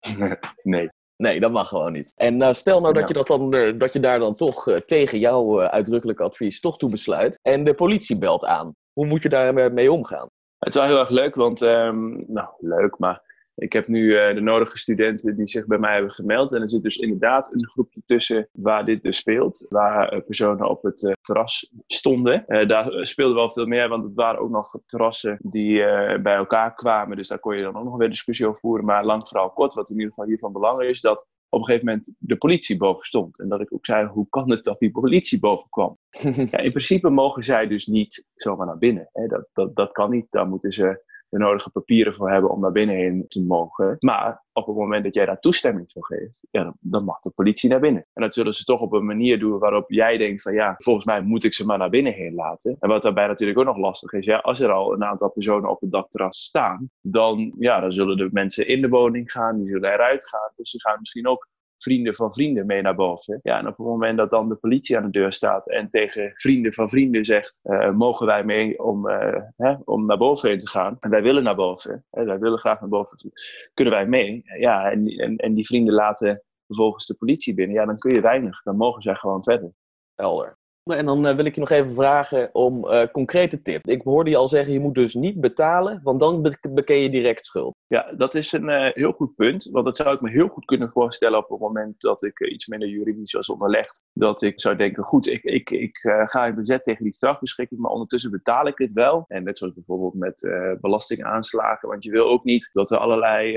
nee. 0.62 0.88
Nee, 1.16 1.40
dat 1.40 1.52
mag 1.52 1.68
gewoon 1.68 1.92
niet. 1.92 2.14
En 2.16 2.40
uh, 2.40 2.52
stel 2.52 2.80
nou 2.80 2.94
dat, 2.94 3.08
je 3.08 3.14
dat, 3.14 3.26
dan, 3.26 3.54
uh, 3.54 3.78
dat 3.78 3.92
je 3.92 4.00
daar 4.00 4.18
dan 4.18 4.34
toch 4.34 4.66
uh, 4.66 4.76
tegen 4.76 5.18
jouw 5.18 5.60
uitdrukkelijke 5.60 6.22
advies 6.22 6.60
toch 6.60 6.78
toe 6.78 6.90
besluit. 6.90 7.38
En 7.42 7.64
de 7.64 7.74
politie 7.74 8.18
belt 8.18 8.44
aan. 8.44 8.74
Hoe 8.92 9.06
moet 9.06 9.22
je 9.22 9.28
daar 9.28 9.72
mee 9.72 9.92
omgaan? 9.92 10.28
Het 10.58 10.74
is 10.74 10.80
wel 10.80 10.90
heel 10.90 10.98
erg 10.98 11.10
leuk, 11.10 11.34
want, 11.34 11.60
um, 11.60 12.24
nou 12.26 12.48
leuk, 12.58 12.98
maar 12.98 13.25
ik 13.56 13.72
heb 13.72 13.88
nu 13.88 14.04
uh, 14.04 14.34
de 14.34 14.40
nodige 14.40 14.78
studenten 14.78 15.36
die 15.36 15.46
zich 15.46 15.66
bij 15.66 15.78
mij 15.78 15.92
hebben 15.92 16.10
gemeld. 16.10 16.52
En 16.52 16.62
er 16.62 16.70
zit 16.70 16.82
dus 16.82 16.96
inderdaad 16.96 17.54
een 17.54 17.68
groepje 17.68 18.02
tussen 18.04 18.48
waar 18.52 18.84
dit 18.84 19.02
dus 19.02 19.16
speelt. 19.16 19.66
Waar 19.68 20.14
uh, 20.14 20.20
personen 20.26 20.68
op 20.68 20.82
het 20.82 21.02
uh, 21.02 21.12
terras 21.20 21.72
stonden. 21.86 22.44
daar 22.46 23.06
speelde 23.06 23.34
wel 23.34 23.50
veel 23.50 23.66
meer, 23.66 23.88
want 23.88 24.04
het 24.04 24.14
waren 24.14 24.40
ook 24.40 24.50
nog 24.50 24.78
terrassen 24.86 25.38
die 25.42 25.76
bij 26.22 26.34
elkaar 26.34 26.74
kwamen. 26.74 27.16
Dus 27.16 27.28
daar 27.28 27.38
kon 27.38 27.56
je 27.56 27.62
dan 27.62 27.76
ook 27.76 27.84
nog 27.84 27.96
weer 27.96 28.08
discussie 28.08 28.46
over 28.46 28.60
voeren. 28.60 28.84
Maar 28.84 29.04
lang 29.04 29.28
vooral 29.28 29.50
kort, 29.50 29.74
wat 29.74 29.90
in 29.90 29.96
ieder 29.96 30.08
geval 30.08 30.28
hiervan 30.28 30.52
belang 30.52 30.82
is, 30.82 31.00
dat 31.00 31.28
op 31.48 31.58
een 31.58 31.64
gegeven 31.64 31.86
moment 31.86 32.14
de 32.18 32.36
politie 32.36 32.76
boven 32.76 33.06
stond. 33.06 33.40
En 33.40 33.48
dat 33.48 33.60
ik 33.60 33.74
ook 33.74 33.86
zei, 33.86 34.06
hoe 34.06 34.26
kan 34.28 34.50
het 34.50 34.64
dat 34.64 34.78
die 34.78 34.90
politie 34.90 35.38
boven 35.38 35.68
kwam? 35.70 35.98
ja, 36.50 36.58
in 36.58 36.70
principe 36.70 37.10
mogen 37.10 37.42
zij 37.42 37.66
dus 37.66 37.86
niet 37.86 38.24
zomaar 38.34 38.66
naar 38.66 38.78
binnen. 38.78 39.08
Hè? 39.12 39.26
Dat, 39.26 39.48
dat, 39.52 39.76
dat 39.76 39.92
kan 39.92 40.10
niet. 40.10 40.26
Daar 40.30 40.48
moeten 40.48 40.72
ze 40.72 41.04
de 41.28 41.38
nodige 41.38 41.70
papieren 41.70 42.14
voor 42.14 42.30
hebben 42.30 42.50
om 42.50 42.60
naar 42.60 42.72
binnen 42.72 42.96
heen 42.96 43.24
te 43.28 43.44
mogen. 43.44 43.96
Maar 43.98 44.44
op 44.52 44.66
het 44.66 44.76
moment 44.76 45.04
dat 45.04 45.14
jij 45.14 45.26
daar 45.26 45.40
toestemming 45.40 45.92
voor 45.92 46.04
geeft, 46.04 46.46
ja, 46.50 46.74
dan 46.80 47.04
mag 47.04 47.20
de 47.20 47.30
politie 47.30 47.70
naar 47.70 47.80
binnen. 47.80 48.06
En 48.12 48.22
dat 48.22 48.34
zullen 48.34 48.52
ze 48.52 48.64
toch 48.64 48.80
op 48.80 48.92
een 48.92 49.06
manier 49.06 49.38
doen 49.38 49.58
waarop 49.58 49.90
jij 49.90 50.16
denkt 50.16 50.42
van 50.42 50.54
ja, 50.54 50.74
volgens 50.78 51.04
mij 51.04 51.22
moet 51.22 51.44
ik 51.44 51.54
ze 51.54 51.66
maar 51.66 51.78
naar 51.78 51.90
binnen 51.90 52.12
heen 52.12 52.34
laten. 52.34 52.76
En 52.80 52.88
wat 52.88 53.02
daarbij 53.02 53.26
natuurlijk 53.26 53.58
ook 53.58 53.64
nog 53.64 53.76
lastig 53.76 54.12
is, 54.12 54.24
ja, 54.24 54.38
als 54.38 54.60
er 54.60 54.70
al 54.70 54.92
een 54.92 55.04
aantal 55.04 55.30
personen 55.30 55.70
op 55.70 55.80
het 55.80 55.90
dakterras 55.90 56.38
staan, 56.38 56.90
dan, 57.00 57.54
ja, 57.58 57.80
dan 57.80 57.92
zullen 57.92 58.16
de 58.16 58.28
mensen 58.32 58.68
in 58.68 58.80
de 58.80 58.88
woning 58.88 59.32
gaan, 59.32 59.56
die 59.58 59.68
zullen 59.68 59.92
eruit 59.92 60.28
gaan. 60.28 60.52
Dus 60.56 60.70
ze 60.70 60.80
gaan 60.80 60.98
misschien 60.98 61.26
ook 61.26 61.48
vrienden 61.78 62.14
van 62.14 62.32
vrienden 62.32 62.66
mee 62.66 62.82
naar 62.82 62.94
boven. 62.94 63.40
Ja, 63.42 63.58
en 63.58 63.66
op 63.66 63.76
het 63.76 63.86
moment 63.86 64.16
dat 64.16 64.30
dan 64.30 64.48
de 64.48 64.54
politie 64.54 64.96
aan 64.96 65.04
de 65.04 65.10
deur 65.10 65.32
staat 65.32 65.68
en 65.68 65.90
tegen 65.90 66.30
vrienden 66.34 66.72
van 66.72 66.88
vrienden 66.88 67.24
zegt: 67.24 67.60
uh, 67.64 67.90
mogen 67.90 68.26
wij 68.26 68.44
mee 68.44 68.82
om, 68.82 69.08
uh, 69.08 69.42
hè, 69.56 69.74
om 69.84 70.06
naar 70.06 70.18
boven 70.18 70.48
heen 70.48 70.58
te 70.58 70.68
gaan? 70.68 70.96
En 71.00 71.10
wij 71.10 71.22
willen 71.22 71.42
naar 71.42 71.56
boven, 71.56 72.04
hè, 72.10 72.24
wij 72.24 72.38
willen 72.38 72.58
graag 72.58 72.80
naar 72.80 72.88
boven, 72.88 73.32
kunnen 73.74 73.94
wij 73.94 74.06
mee? 74.06 74.42
Ja, 74.58 74.90
en, 74.90 75.06
en, 75.06 75.36
en 75.36 75.54
die 75.54 75.66
vrienden 75.66 75.94
laten 75.94 76.44
vervolgens 76.66 77.06
de 77.06 77.14
politie 77.14 77.54
binnen. 77.54 77.76
Ja, 77.76 77.84
dan 77.84 77.98
kun 77.98 78.14
je 78.14 78.20
weinig, 78.20 78.62
dan 78.62 78.76
mogen 78.76 79.02
zij 79.02 79.14
gewoon 79.14 79.42
verder. 79.42 79.72
Helder. 80.14 80.58
En 80.86 81.06
dan 81.06 81.26
uh, 81.26 81.34
wil 81.34 81.44
ik 81.44 81.54
je 81.54 81.60
nog 81.60 81.70
even 81.70 81.94
vragen 81.94 82.54
om 82.54 82.84
uh, 82.84 83.02
concrete 83.12 83.62
tips. 83.62 83.84
Ik 83.84 84.02
hoorde 84.02 84.30
je 84.30 84.36
al 84.36 84.48
zeggen, 84.48 84.72
je 84.72 84.80
moet 84.80 84.94
dus 84.94 85.14
niet 85.14 85.40
betalen, 85.40 86.00
want 86.02 86.20
dan 86.20 86.42
be 86.42 86.58
beken 86.70 86.96
je 86.96 87.10
direct 87.10 87.44
schuld. 87.44 87.74
Ja, 87.86 88.12
dat 88.16 88.34
is 88.34 88.52
een 88.52 88.68
uh, 88.68 88.92
heel 88.92 89.12
goed 89.12 89.34
punt. 89.34 89.68
Want 89.72 89.84
dat 89.84 89.96
zou 89.96 90.14
ik 90.14 90.20
me 90.20 90.30
heel 90.30 90.48
goed 90.48 90.64
kunnen 90.64 90.90
voorstellen 90.90 91.38
op 91.38 91.48
het 91.48 91.60
moment 91.60 92.00
dat 92.00 92.22
ik 92.22 92.40
iets 92.40 92.66
minder 92.66 92.88
juridisch 92.88 93.32
was 93.32 93.50
onderlegd. 93.50 94.02
Dat 94.12 94.42
ik 94.42 94.60
zou 94.60 94.76
denken, 94.76 95.02
goed, 95.02 95.26
ik, 95.26 95.42
ik, 95.42 95.70
ik 95.70 95.98
ga 96.24 96.46
in 96.46 96.54
bezet 96.54 96.82
tegen 96.82 97.04
die 97.04 97.14
strafbeschikking, 97.14 97.80
maar 97.80 97.90
ondertussen 97.90 98.30
betaal 98.30 98.66
ik 98.66 98.78
het 98.78 98.92
wel. 98.92 99.24
En 99.28 99.44
net 99.44 99.58
zoals 99.58 99.74
bijvoorbeeld 99.74 100.14
met 100.14 100.50
belastingaanslagen. 100.80 101.88
Want 101.88 102.04
je 102.04 102.10
wil 102.10 102.28
ook 102.28 102.44
niet 102.44 102.68
dat 102.72 102.90
er 102.90 102.98
allerlei 102.98 103.52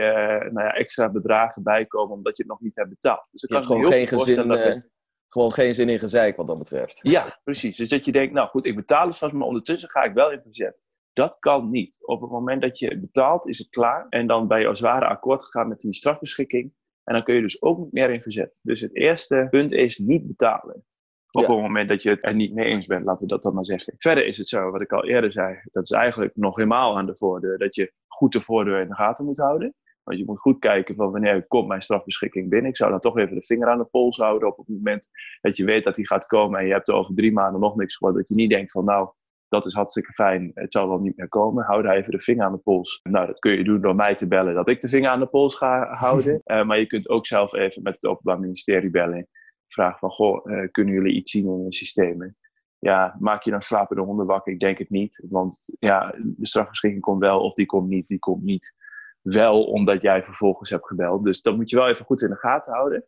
nou 0.52 0.66
ja, 0.66 0.74
extra 0.74 1.10
bedragen 1.10 1.64
bijkomen 1.64 2.16
omdat 2.16 2.38
je 2.38 2.44
het 2.44 2.52
nog 2.52 2.62
niet 2.62 2.76
hebt 2.76 2.90
betaald. 2.90 3.28
Dus 3.32 3.44
ik 3.44 3.50
kan 3.50 3.64
gewoon 3.64 3.86
geen 3.86 4.08
gezin 4.08 4.84
gewoon 5.30 5.52
geen 5.52 5.74
zin 5.74 5.90
in 5.90 6.00
gezeik 6.00 6.36
wat 6.36 6.48
dat 6.48 6.58
betreft. 6.58 7.00
Ja, 7.02 7.40
precies. 7.44 7.78
Dus 7.78 7.90
dat 7.90 8.06
je 8.06 8.12
denkt, 8.12 8.34
nou 8.34 8.48
goed, 8.48 8.66
ik 8.66 8.76
betaal 8.76 9.08
het 9.08 9.18
vast, 9.18 9.34
maar 9.34 9.48
ondertussen 9.48 9.90
ga 9.90 10.04
ik 10.04 10.14
wel 10.14 10.32
in 10.32 10.42
verzet. 10.42 10.84
Dat 11.14 11.40
kan 11.40 11.70
niet. 11.70 11.98
Op 12.02 12.22
het 12.22 12.30
moment 12.30 12.62
dat 12.62 12.80
je 12.80 13.00
betaalt, 13.00 13.48
is 13.48 13.58
het 13.58 13.70
klaar. 13.70 14.06
En 14.10 14.28
dan 14.28 14.48
ben 14.48 14.60
je 14.60 14.68
als 14.68 14.80
ware 14.80 15.06
akkoord 15.06 15.44
gegaan 15.44 15.68
met 15.68 15.80
die 15.80 15.94
strafbeschikking. 15.94 16.74
En 17.04 17.14
dan 17.14 17.24
kun 17.24 17.36
je 17.36 17.42
dus 17.42 17.62
ook 17.62 17.78
niet 17.78 17.92
meer 17.92 18.10
in 18.10 18.22
verzet. 18.22 18.60
Dus 18.64 18.82
het 18.82 18.96
eerste 18.96 19.48
punt 19.50 19.72
is 19.72 19.98
niet 19.98 20.28
betalen. 20.28 20.84
Op 21.32 21.48
het 21.48 21.62
moment 21.62 21.90
dat 21.90 22.04
je 22.04 22.10
het 22.10 22.26
er 22.26 22.36
niet 22.36 22.54
mee 22.54 22.66
eens 22.66 22.86
bent, 22.86 23.06
laten 23.06 23.28
we 23.28 23.34
dat 23.34 23.44
dan 23.44 23.54
maar 23.54 23.66
zeggen. 23.66 23.94
Verder 23.98 24.26
is 24.26 24.38
het 24.38 24.50
zo, 24.50 24.72
wat 24.72 24.82
ik 24.82 24.92
al 24.92 25.06
eerder 25.06 25.32
zei, 25.32 25.60
dat 25.72 25.84
is 25.84 25.92
eigenlijk 25.92 26.36
nog 26.36 26.56
helemaal 26.56 26.98
aan 26.98 27.04
de 27.04 27.18
voordeur, 27.18 27.58
dat 27.58 27.76
je 27.76 27.94
goed 28.08 28.32
de 28.32 28.42
voordeur 28.42 28.82
in 28.82 28.88
de 28.88 28.96
gaten 28.96 29.26
moet 29.26 29.38
houden. 29.38 29.76
Want 30.10 30.22
je 30.22 30.28
moet 30.28 30.40
goed 30.40 30.60
kijken 30.60 30.96
van 30.96 31.12
wanneer 31.12 31.48
komt 31.48 31.68
mijn 31.68 31.82
strafbeschikking 31.82 32.50
binnen. 32.50 32.70
Ik 32.70 32.78
zou 32.78 32.92
dan 32.92 33.00
toch 33.00 33.18
even 33.18 33.36
de 33.36 33.46
vinger 33.46 33.68
aan 33.68 33.78
de 33.78 33.86
pols 33.86 34.18
houden 34.18 34.48
op 34.48 34.58
het 34.58 34.68
moment 34.68 35.10
dat 35.42 35.58
je 35.58 35.66
weet 35.66 35.84
dat 35.84 35.96
die 35.96 36.08
gaat 36.08 36.26
komen 36.26 36.60
en 36.60 36.66
je 36.66 36.74
hebt 36.74 36.88
er 36.88 36.94
over 36.94 37.16
drie 37.16 37.32
maanden 37.32 37.62
nog 37.62 37.76
niks 37.76 37.96
gehoord. 37.96 38.18
Dat 38.18 38.28
je 38.28 38.36
niet 38.36 38.50
denkt 38.50 38.72
van 38.72 38.86
nou, 38.86 39.10
dat 39.50 39.66
is 39.66 39.74
hartstikke 39.74 40.14
fijn, 40.14 40.52
het 40.54 40.74
zal 40.74 40.90
wel 40.90 41.00
niet 41.00 41.18
meer 41.18 41.28
komen. 41.28 41.66
Hou 41.66 41.82
daar 41.82 41.96
even 41.96 42.12
de 42.12 42.22
vinger 42.22 42.46
aan 42.46 42.52
de 42.52 42.58
pols. 42.58 43.00
Nou, 43.04 43.28
dat 43.28 43.40
kun 43.40 43.52
je 43.52 43.64
doen 43.64 43.82
door 43.82 43.96
mij 43.96 44.16
te 44.16 44.28
bellen 44.28 44.54
dat 44.54 44.70
ik 44.70 44.82
de 44.82 44.90
vinger 44.90 45.10
aan 45.10 45.20
de 45.20 45.28
pols 45.28 45.56
ga 45.56 45.94
houden. 45.94 46.42
uh, 46.46 46.64
maar 46.68 46.80
je 46.80 46.88
kunt 46.88 47.10
ook 47.10 47.28
zelf 47.28 47.54
even 47.54 47.84
met 47.84 47.96
het 47.96 48.06
Openbaar 48.06 48.40
Ministerie 48.40 48.90
bellen. 48.90 49.28
Vragen 49.68 50.00
van, 50.00 50.10
goh, 50.10 50.46
uh, 50.46 50.68
kunnen 50.72 50.94
jullie 50.94 51.14
iets 51.14 51.32
zien 51.32 51.48
in 51.48 51.66
de 51.66 51.74
systemen? 51.74 52.38
Ja, 52.80 53.16
maak 53.20 53.44
je 53.44 53.52
dan 53.52 53.62
slapende 53.62 54.02
honden 54.02 54.26
wakker? 54.26 54.54
Ik 54.54 54.60
denk 54.60 54.78
het 54.78 54.90
niet. 54.90 55.26
Want 55.30 55.76
ja, 55.80 56.02
de 56.22 56.48
strafbeschikking 56.48 57.02
komt 57.02 57.20
wel 57.20 57.40
of 57.40 57.54
die 57.54 57.66
komt 57.66 57.90
niet. 57.90 58.08
Die 58.08 58.20
komt 58.20 58.44
niet 58.44 58.76
wel 59.22 59.64
omdat 59.64 60.02
jij 60.02 60.24
vervolgens 60.24 60.70
hebt 60.70 60.88
gebeld. 60.88 61.24
Dus 61.24 61.42
dat 61.42 61.56
moet 61.56 61.70
je 61.70 61.76
wel 61.76 61.88
even 61.88 62.06
goed 62.06 62.22
in 62.22 62.30
de 62.30 62.36
gaten 62.36 62.74
houden. 62.74 63.06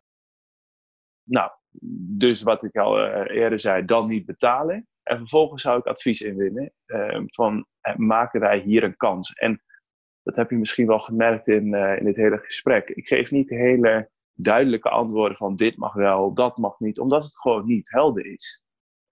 Nou, 1.22 1.50
dus 2.16 2.42
wat 2.42 2.64
ik 2.64 2.76
al 2.76 3.06
uh, 3.06 3.36
eerder 3.36 3.60
zei, 3.60 3.84
dan 3.84 4.08
niet 4.08 4.26
betalen. 4.26 4.86
En 5.02 5.18
vervolgens 5.18 5.62
zou 5.62 5.78
ik 5.78 5.86
advies 5.86 6.20
inwinnen 6.20 6.72
uh, 6.86 7.20
van 7.26 7.66
uh, 7.88 7.96
maken 7.96 8.40
wij 8.40 8.58
hier 8.58 8.84
een 8.84 8.96
kans? 8.96 9.32
En 9.32 9.62
dat 10.22 10.36
heb 10.36 10.50
je 10.50 10.56
misschien 10.56 10.86
wel 10.86 10.98
gemerkt 10.98 11.48
in, 11.48 11.74
in 11.74 12.04
dit 12.04 12.16
hele 12.16 12.38
gesprek. 12.38 12.88
Ik 12.88 13.06
geef 13.06 13.30
niet 13.30 13.50
hele 13.50 14.10
duidelijke 14.34 14.88
antwoorden 14.88 15.36
van 15.36 15.56
dit 15.56 15.76
mag 15.76 15.92
wel, 15.92 16.34
dat 16.34 16.56
mag 16.56 16.78
niet, 16.78 16.98
omdat 16.98 17.22
het 17.22 17.40
gewoon 17.40 17.66
niet 17.66 17.90
helder 17.90 18.26
is. 18.26 18.64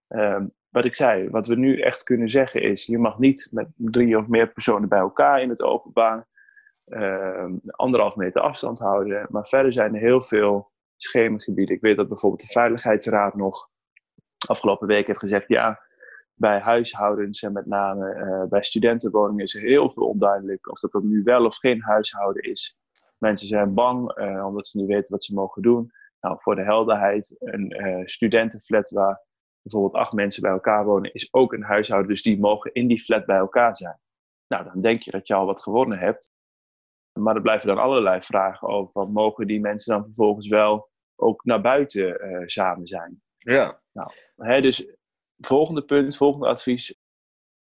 Ehm, 0.06 0.46
wat 0.68 0.84
ik 0.84 0.94
zei, 0.94 1.28
wat 1.28 1.46
we 1.46 1.56
nu 1.56 1.80
echt 1.80 2.02
kunnen 2.02 2.30
zeggen 2.30 2.62
is, 2.62 2.86
je 2.86 2.98
mag 2.98 3.18
niet 3.18 3.48
met 3.52 3.68
drie 3.76 4.18
of 4.18 4.26
meer 4.26 4.52
personen 4.52 4.88
bij 4.88 4.98
elkaar 4.98 5.42
in 5.42 5.48
het 5.48 5.62
openbaar 5.62 6.16
uh, 6.16 6.24
anderhalf 7.70 8.16
meter 8.16 8.40
afstand 8.40 8.78
houden. 8.78 9.26
Maar 9.30 9.46
verder 9.46 9.72
zijn 9.72 9.94
er 9.94 10.00
heel 10.00 10.22
veel 10.22 10.70
schemergebieden. 10.96 11.74
Ik 11.74 11.80
weet 11.80 11.96
dat 11.96 12.08
bijvoorbeeld 12.08 12.42
de 12.42 12.52
Veiligheidsraad 12.52 13.34
nog 13.34 13.68
afgelopen 14.46 14.86
week 14.86 15.06
heeft 15.06 15.18
gezegd: 15.18 15.48
ja, 15.48 15.80
bij 16.34 16.58
huishoudens 16.58 17.42
en 17.42 17.52
met 17.52 17.66
name 17.66 18.14
uh, 18.14 18.48
bij 18.48 18.62
studentenwoningen 18.62 19.44
is 19.44 19.54
er 19.54 19.62
heel 19.62 19.92
veel 19.92 20.06
onduidelijk 20.06 20.70
of 20.70 20.80
dat 20.80 20.92
dat 20.92 21.02
nu 21.02 21.22
wel 21.22 21.44
of 21.44 21.56
geen 21.56 21.82
huishouden 21.82 22.42
is. 22.42 22.78
Mensen 23.18 23.48
zijn 23.48 23.74
bang 23.74 24.18
uh, 24.18 24.46
omdat 24.46 24.66
ze 24.66 24.78
niet 24.78 24.86
weten 24.86 25.12
wat 25.12 25.24
ze 25.24 25.34
mogen 25.34 25.62
doen. 25.62 25.92
Nou, 26.20 26.36
voor 26.38 26.54
de 26.54 26.62
helderheid, 26.62 27.36
een 27.38 27.86
uh, 27.86 28.06
studentenflat 28.06 28.90
waar 28.90 29.24
bijvoorbeeld 29.62 29.94
acht 29.94 30.12
mensen 30.12 30.42
bij 30.42 30.50
elkaar 30.50 30.84
wonen, 30.84 31.12
is 31.12 31.32
ook 31.32 31.52
een 31.52 31.62
huishouden. 31.62 32.08
Dus 32.08 32.22
die 32.22 32.40
mogen 32.40 32.72
in 32.72 32.88
die 32.88 33.00
flat 33.00 33.26
bij 33.26 33.36
elkaar 33.36 33.76
zijn. 33.76 34.00
Nou, 34.46 34.64
dan 34.64 34.80
denk 34.80 35.02
je 35.02 35.10
dat 35.10 35.26
je 35.26 35.34
al 35.34 35.46
wat 35.46 35.62
gewonnen 35.62 35.98
hebt. 35.98 36.32
Maar 37.12 37.34
er 37.34 37.42
blijven 37.42 37.68
dan 37.68 37.78
allerlei 37.78 38.20
vragen 38.20 38.68
over. 38.68 38.90
Wat 38.92 39.10
mogen 39.10 39.46
die 39.46 39.60
mensen 39.60 39.94
dan 39.94 40.04
vervolgens 40.04 40.48
wel 40.48 40.90
ook 41.16 41.44
naar 41.44 41.60
buiten 41.60 42.24
uh, 42.24 42.42
samen 42.46 42.86
zijn? 42.86 43.22
Ja. 43.36 43.80
Nou, 43.92 44.10
hè, 44.36 44.60
dus 44.60 44.96
volgende 45.38 45.84
punt, 45.84 46.16
volgende 46.16 46.46
advies. 46.46 46.98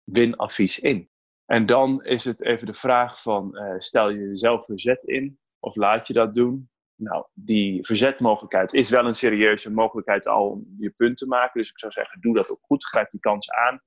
Win 0.04 0.36
advies 0.36 0.78
in. 0.78 1.10
En 1.44 1.66
dan 1.66 2.04
is 2.04 2.24
het 2.24 2.42
even 2.42 2.66
de 2.66 2.74
vraag 2.74 3.22
van, 3.22 3.50
uh, 3.56 3.74
stel 3.78 4.08
je 4.08 4.34
zelf 4.34 4.64
verzet 4.64 5.02
in 5.02 5.38
of 5.58 5.76
laat 5.76 6.06
je 6.06 6.12
dat 6.12 6.34
doen? 6.34 6.68
Nou, 6.96 7.26
die 7.32 7.84
verzetmogelijkheid 7.84 8.74
is 8.74 8.90
wel 8.90 9.06
een 9.06 9.14
serieuze 9.14 9.72
mogelijkheid 9.72 10.26
al 10.26 10.50
om 10.50 10.74
je 10.78 10.90
punt 10.90 11.16
te 11.16 11.26
maken. 11.26 11.60
Dus 11.60 11.70
ik 11.70 11.78
zou 11.78 11.92
zeggen, 11.92 12.20
doe 12.20 12.34
dat 12.34 12.50
ook 12.50 12.62
goed. 12.62 12.84
Grijp 12.84 13.10
die 13.10 13.20
kans 13.20 13.50
aan. 13.50 13.82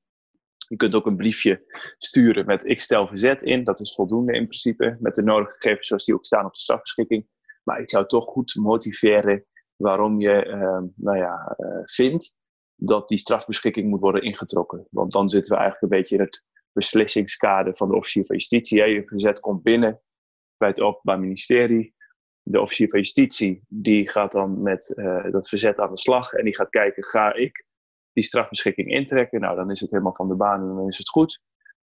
Je 0.68 0.76
kunt 0.76 0.96
ook 0.96 1.06
een 1.06 1.16
briefje 1.16 1.66
sturen 1.98 2.46
met 2.46 2.66
ik 2.66 2.82
stel 2.82 3.08
verzet 3.08 3.44
in. 3.44 3.64
Dat 3.64 3.80
is 3.80 3.96
voldoende 3.96 4.34
in 4.34 4.48
principe. 4.48 4.98
Met 5.00 5.14
de 5.14 5.24
nodige 5.24 5.52
gegevens 5.52 5.88
zoals 5.88 6.06
die 6.06 6.16
ook 6.16 6.26
staan 6.26 6.46
op 6.46 6.54
de 6.54 6.60
strafbeschikking. 6.60 7.28
Maar 7.64 7.82
ik 7.82 7.90
zou 7.90 8.08
toch 8.08 8.26
goed 8.26 8.56
motiveren 8.56 9.46
waarom 9.76 10.20
je 10.20 10.46
uh, 10.46 10.80
nou 10.96 11.18
ja, 11.18 11.56
uh, 11.58 11.82
vindt 11.84 12.38
dat 12.76 13.08
die 13.08 13.18
strafbeschikking 13.18 13.90
moet 13.90 14.00
worden 14.00 14.22
ingetrokken. 14.22 14.88
Want 14.92 15.12
dan 15.12 15.30
zitten 15.30 15.52
we 15.52 15.60
eigenlijk 15.60 15.94
een 15.94 16.00
beetje 16.00 16.16
in 16.16 16.22
het 16.22 16.44
beslissingskader 16.72 17.76
van 17.76 17.90
de 17.90 17.96
officier 17.96 18.26
van 18.26 18.36
justitie. 18.36 18.84
Je 18.84 19.04
verzet 19.04 19.40
komt 19.40 19.64
binnen 19.64 20.02
bij 20.58 20.68
het 20.68 20.82
Openbaar 20.82 21.20
Ministerie. 21.20 21.96
De 22.42 22.62
officier 22.62 22.90
van 22.90 23.00
justitie 23.00 23.64
die 23.68 24.10
gaat 24.10 24.32
dan 24.32 24.62
met 24.62 24.94
uh, 24.96 25.32
dat 25.32 25.50
verzet 25.50 25.80
aan 25.80 25.92
de 25.92 25.98
slag 25.98 26.34
en 26.34 26.44
die 26.44 26.56
gaat 26.56 26.70
kijken, 26.70 27.04
ga 27.04 27.34
ik 27.34 27.66
die 28.18 28.26
strafbeschikking 28.26 28.90
intrekken? 28.90 29.40
Nou, 29.42 29.56
dan 29.56 29.72
is 29.72 29.80
het 29.80 29.92
helemaal 29.92 30.16
van 30.16 30.28
de 30.28 30.36
baan 30.36 30.62
en 30.62 30.76
dan 30.76 30.88
is 30.88 30.98
het 30.98 31.10
goed. 31.10 31.42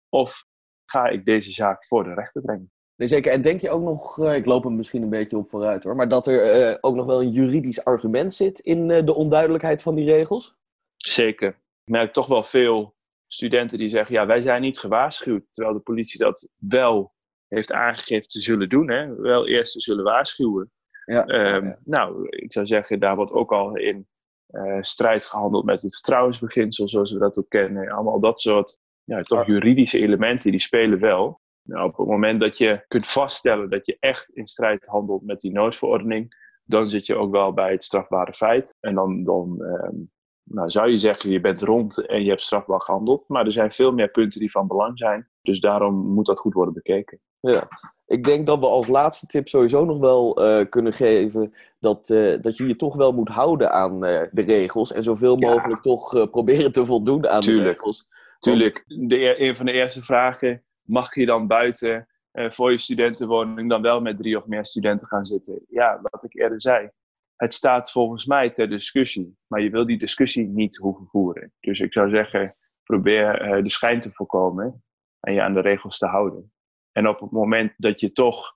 Of 0.09 0.45
ga 0.85 1.07
ik 1.07 1.25
deze 1.25 1.51
zaak 1.51 1.85
voor 1.85 2.03
de 2.03 2.13
rechter 2.13 2.41
brengen? 2.41 2.71
Nee, 2.95 3.07
zeker. 3.07 3.31
En 3.31 3.41
denk 3.41 3.61
je 3.61 3.69
ook 3.69 3.81
nog, 3.81 4.17
uh, 4.17 4.35
ik 4.35 4.45
loop 4.45 4.63
hem 4.63 4.75
misschien 4.75 5.01
een 5.01 5.09
beetje 5.09 5.37
op 5.37 5.49
vooruit 5.49 5.83
hoor, 5.83 5.95
maar 5.95 6.07
dat 6.07 6.27
er 6.27 6.69
uh, 6.69 6.77
ook 6.81 6.95
nog 6.95 7.05
wel 7.05 7.21
een 7.21 7.31
juridisch 7.31 7.83
argument 7.83 8.33
zit 8.33 8.59
in 8.59 8.87
de 8.87 9.13
onduidelijkheid 9.13 9.81
van 9.81 9.95
die 9.95 10.05
regels? 10.05 10.55
Zeker. 10.97 11.49
Ik 11.83 11.91
merk 11.91 12.13
toch 12.13 12.27
wel 12.27 12.43
veel 12.43 12.95
studenten 13.27 13.77
die 13.77 13.89
zeggen, 13.89 14.15
ja, 14.15 14.25
wij 14.25 14.41
zijn 14.41 14.61
niet 14.61 14.79
gewaarschuwd, 14.79 15.43
terwijl 15.49 15.75
de 15.75 15.83
politie 15.83 16.19
dat 16.19 16.49
wel 16.57 17.13
heeft 17.47 17.71
aangegeven 17.71 18.27
te 18.27 18.41
zullen 18.41 18.69
doen, 18.69 18.89
hè? 18.89 19.15
wel 19.15 19.47
eerst 19.47 19.73
te 19.73 19.79
zullen 19.79 20.03
waarschuwen. 20.03 20.71
Ja, 21.05 21.27
um, 21.27 21.65
ja. 21.65 21.79
Nou, 21.83 22.27
ik 22.29 22.53
zou 22.53 22.65
zeggen, 22.65 22.99
daar 22.99 23.15
wordt 23.15 23.33
ook 23.33 23.51
al 23.51 23.77
in 23.77 24.07
uh, 24.51 24.77
strijd 24.81 25.25
gehandeld 25.25 25.65
met 25.65 25.81
het 25.81 25.93
vertrouwensbeginsel, 25.93 26.89
zoals 26.89 27.11
we 27.11 27.19
dat 27.19 27.37
ook 27.37 27.49
kennen. 27.49 27.91
Allemaal 27.91 28.19
dat 28.19 28.39
soort 28.39 28.79
ja, 29.03 29.21
toch 29.21 29.45
juridische 29.45 29.99
elementen, 29.99 30.51
die 30.51 30.59
spelen 30.59 30.99
wel. 30.99 31.39
Nou, 31.61 31.87
op 31.87 31.97
het 31.97 32.07
moment 32.07 32.39
dat 32.39 32.57
je 32.57 32.85
kunt 32.87 33.07
vaststellen 33.07 33.69
dat 33.69 33.85
je 33.85 33.97
echt 33.99 34.29
in 34.29 34.47
strijd 34.47 34.87
handelt 34.87 35.21
met 35.21 35.39
die 35.39 35.51
noodverordening, 35.51 36.33
dan 36.63 36.89
zit 36.89 37.05
je 37.05 37.15
ook 37.15 37.31
wel 37.31 37.53
bij 37.53 37.71
het 37.71 37.83
strafbare 37.83 38.33
feit. 38.33 38.75
En 38.79 38.95
dan, 38.95 39.23
dan 39.23 39.61
um, 39.61 40.11
nou, 40.43 40.69
zou 40.69 40.89
je 40.89 40.97
zeggen, 40.97 41.29
je 41.29 41.41
bent 41.41 41.61
rond 41.61 42.05
en 42.05 42.23
je 42.23 42.29
hebt 42.29 42.43
strafbaar 42.43 42.81
gehandeld. 42.81 43.27
Maar 43.27 43.45
er 43.45 43.53
zijn 43.53 43.71
veel 43.71 43.91
meer 43.91 44.11
punten 44.11 44.39
die 44.39 44.51
van 44.51 44.67
belang 44.67 44.97
zijn. 44.97 45.29
Dus 45.41 45.59
daarom 45.59 45.95
moet 45.95 46.25
dat 46.25 46.39
goed 46.39 46.53
worden 46.53 46.73
bekeken. 46.73 47.19
Ja, 47.39 47.67
ik 48.05 48.23
denk 48.23 48.45
dat 48.45 48.59
we 48.59 48.65
als 48.65 48.87
laatste 48.87 49.25
tip 49.25 49.47
sowieso 49.47 49.85
nog 49.85 49.99
wel 49.99 50.45
uh, 50.45 50.65
kunnen 50.69 50.93
geven 50.93 51.53
dat, 51.79 52.09
uh, 52.09 52.41
dat 52.41 52.57
je 52.57 52.67
je 52.67 52.75
toch 52.75 52.95
wel 52.95 53.11
moet 53.11 53.29
houden 53.29 53.71
aan 53.71 53.93
uh, 53.93 54.21
de 54.31 54.41
regels. 54.41 54.91
En 54.91 55.03
zoveel 55.03 55.35
mogelijk 55.35 55.83
ja. 55.83 55.91
toch 55.91 56.29
proberen 56.29 56.71
te 56.71 56.85
voldoen 56.85 57.27
aan 57.27 57.41
Tuurlijk. 57.41 57.65
de 57.65 57.71
regels. 57.71 58.07
Tuurlijk. 58.39 58.83
De, 58.85 59.41
een 59.41 59.55
van 59.55 59.65
de 59.65 59.71
eerste 59.71 60.03
vragen, 60.03 60.63
mag 60.81 61.15
je 61.15 61.25
dan 61.25 61.47
buiten 61.47 62.07
voor 62.33 62.71
je 62.71 62.77
studentenwoning 62.77 63.69
dan 63.69 63.81
wel 63.81 64.01
met 64.01 64.17
drie 64.17 64.37
of 64.37 64.45
meer 64.45 64.65
studenten 64.65 65.07
gaan 65.07 65.25
zitten? 65.25 65.65
Ja, 65.67 65.99
wat 66.01 66.23
ik 66.23 66.35
eerder 66.35 66.61
zei 66.61 66.89
het 67.35 67.53
staat 67.53 67.91
volgens 67.91 68.25
mij 68.25 68.49
ter 68.49 68.69
discussie. 68.69 69.37
Maar 69.47 69.61
je 69.61 69.69
wil 69.69 69.85
die 69.85 69.97
discussie 69.97 70.47
niet 70.47 70.77
hoeven 70.77 71.07
voeren. 71.07 71.51
Dus 71.59 71.79
ik 71.79 71.93
zou 71.93 72.09
zeggen, 72.09 72.53
probeer 72.83 73.59
de 73.63 73.69
schijn 73.69 73.99
te 73.99 74.11
voorkomen 74.11 74.83
en 75.21 75.33
je 75.33 75.41
aan 75.41 75.53
de 75.53 75.61
regels 75.61 75.97
te 75.97 76.07
houden. 76.07 76.51
En 76.91 77.07
op 77.07 77.19
het 77.19 77.31
moment 77.31 77.73
dat 77.77 77.99
je 77.99 78.11
toch 78.11 78.55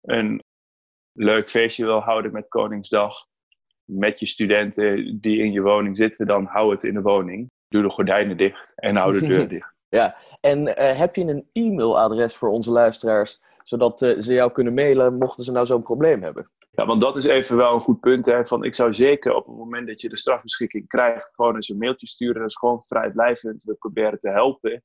een 0.00 0.42
leuk 1.12 1.50
feestje 1.50 1.84
wil 1.84 2.00
houden 2.00 2.32
met 2.32 2.48
Koningsdag, 2.48 3.14
met 3.84 4.18
je 4.18 4.26
studenten 4.26 5.20
die 5.20 5.38
in 5.38 5.52
je 5.52 5.60
woning 5.60 5.96
zitten, 5.96 6.26
dan 6.26 6.44
hou 6.44 6.70
het 6.70 6.82
in 6.84 6.94
de 6.94 7.02
woning. 7.02 7.50
Doe 7.68 7.82
de 7.82 7.90
gordijnen 7.90 8.36
dicht 8.36 8.72
en 8.76 8.96
hou 8.96 9.20
de 9.20 9.26
deur 9.36 9.48
dicht. 9.48 9.72
Ja, 9.88 10.16
en 10.40 10.66
uh, 10.66 10.74
heb 10.98 11.14
je 11.14 11.24
een 11.24 11.48
e-mailadres 11.52 12.36
voor 12.36 12.48
onze 12.48 12.70
luisteraars, 12.70 13.40
zodat 13.62 14.02
uh, 14.02 14.20
ze 14.20 14.32
jou 14.32 14.52
kunnen 14.52 14.74
mailen 14.74 15.18
mochten 15.18 15.44
ze 15.44 15.52
nou 15.52 15.66
zo'n 15.66 15.82
probleem 15.82 16.22
hebben? 16.22 16.50
Ja, 16.70 16.86
want 16.86 17.00
dat 17.00 17.16
is 17.16 17.24
even 17.24 17.56
wel 17.56 17.74
een 17.74 17.80
goed 17.80 18.00
punt. 18.00 18.26
Hè, 18.26 18.46
van 18.46 18.64
ik 18.64 18.74
zou 18.74 18.94
zeker 18.94 19.34
op 19.34 19.46
het 19.46 19.56
moment 19.56 19.86
dat 19.86 20.00
je 20.00 20.08
de 20.08 20.18
strafbeschikking 20.18 20.88
krijgt, 20.88 21.34
gewoon 21.34 21.54
eens 21.54 21.68
een 21.68 21.78
mailtje 21.78 22.06
sturen. 22.06 22.40
Dat 22.40 22.50
is 22.50 22.56
gewoon 22.56 22.82
vrijblijvend. 22.82 23.62
We 23.62 23.74
proberen 23.74 24.18
te 24.18 24.30
helpen. 24.30 24.82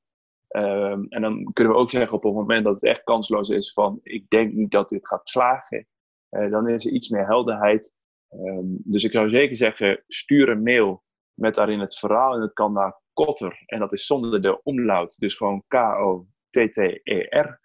Um, 0.56 1.06
en 1.08 1.22
dan 1.22 1.52
kunnen 1.52 1.72
we 1.72 1.78
ook 1.78 1.90
zeggen 1.90 2.16
op 2.16 2.22
het 2.22 2.38
moment 2.38 2.64
dat 2.64 2.74
het 2.74 2.84
echt 2.84 3.02
kansloos 3.02 3.48
is 3.48 3.72
van 3.72 4.00
ik 4.02 4.28
denk 4.28 4.52
niet 4.52 4.70
dat 4.70 4.88
dit 4.88 5.06
gaat 5.06 5.28
slagen. 5.28 5.86
Uh, 6.30 6.50
dan 6.50 6.68
is 6.68 6.86
er 6.86 6.92
iets 6.92 7.08
meer 7.08 7.26
helderheid. 7.26 7.94
Um, 8.30 8.78
dus 8.84 9.04
ik 9.04 9.12
zou 9.12 9.30
zeker 9.30 9.56
zeggen, 9.56 10.04
stuur 10.06 10.48
een 10.48 10.62
mail 10.62 11.02
met 11.34 11.54
daarin 11.54 11.80
het 11.80 11.98
verhaal. 11.98 12.34
En 12.34 12.40
dat 12.40 12.52
kan 12.52 12.72
naar 12.72 13.00
Kotter. 13.12 13.62
En 13.66 13.78
dat 13.78 13.92
is 13.92 14.06
zonder 14.06 14.42
de 14.42 14.62
omlaut. 14.62 15.18
Dus 15.18 15.34
gewoon 15.34 15.64
K-O-T-T-E-R. 15.68 17.60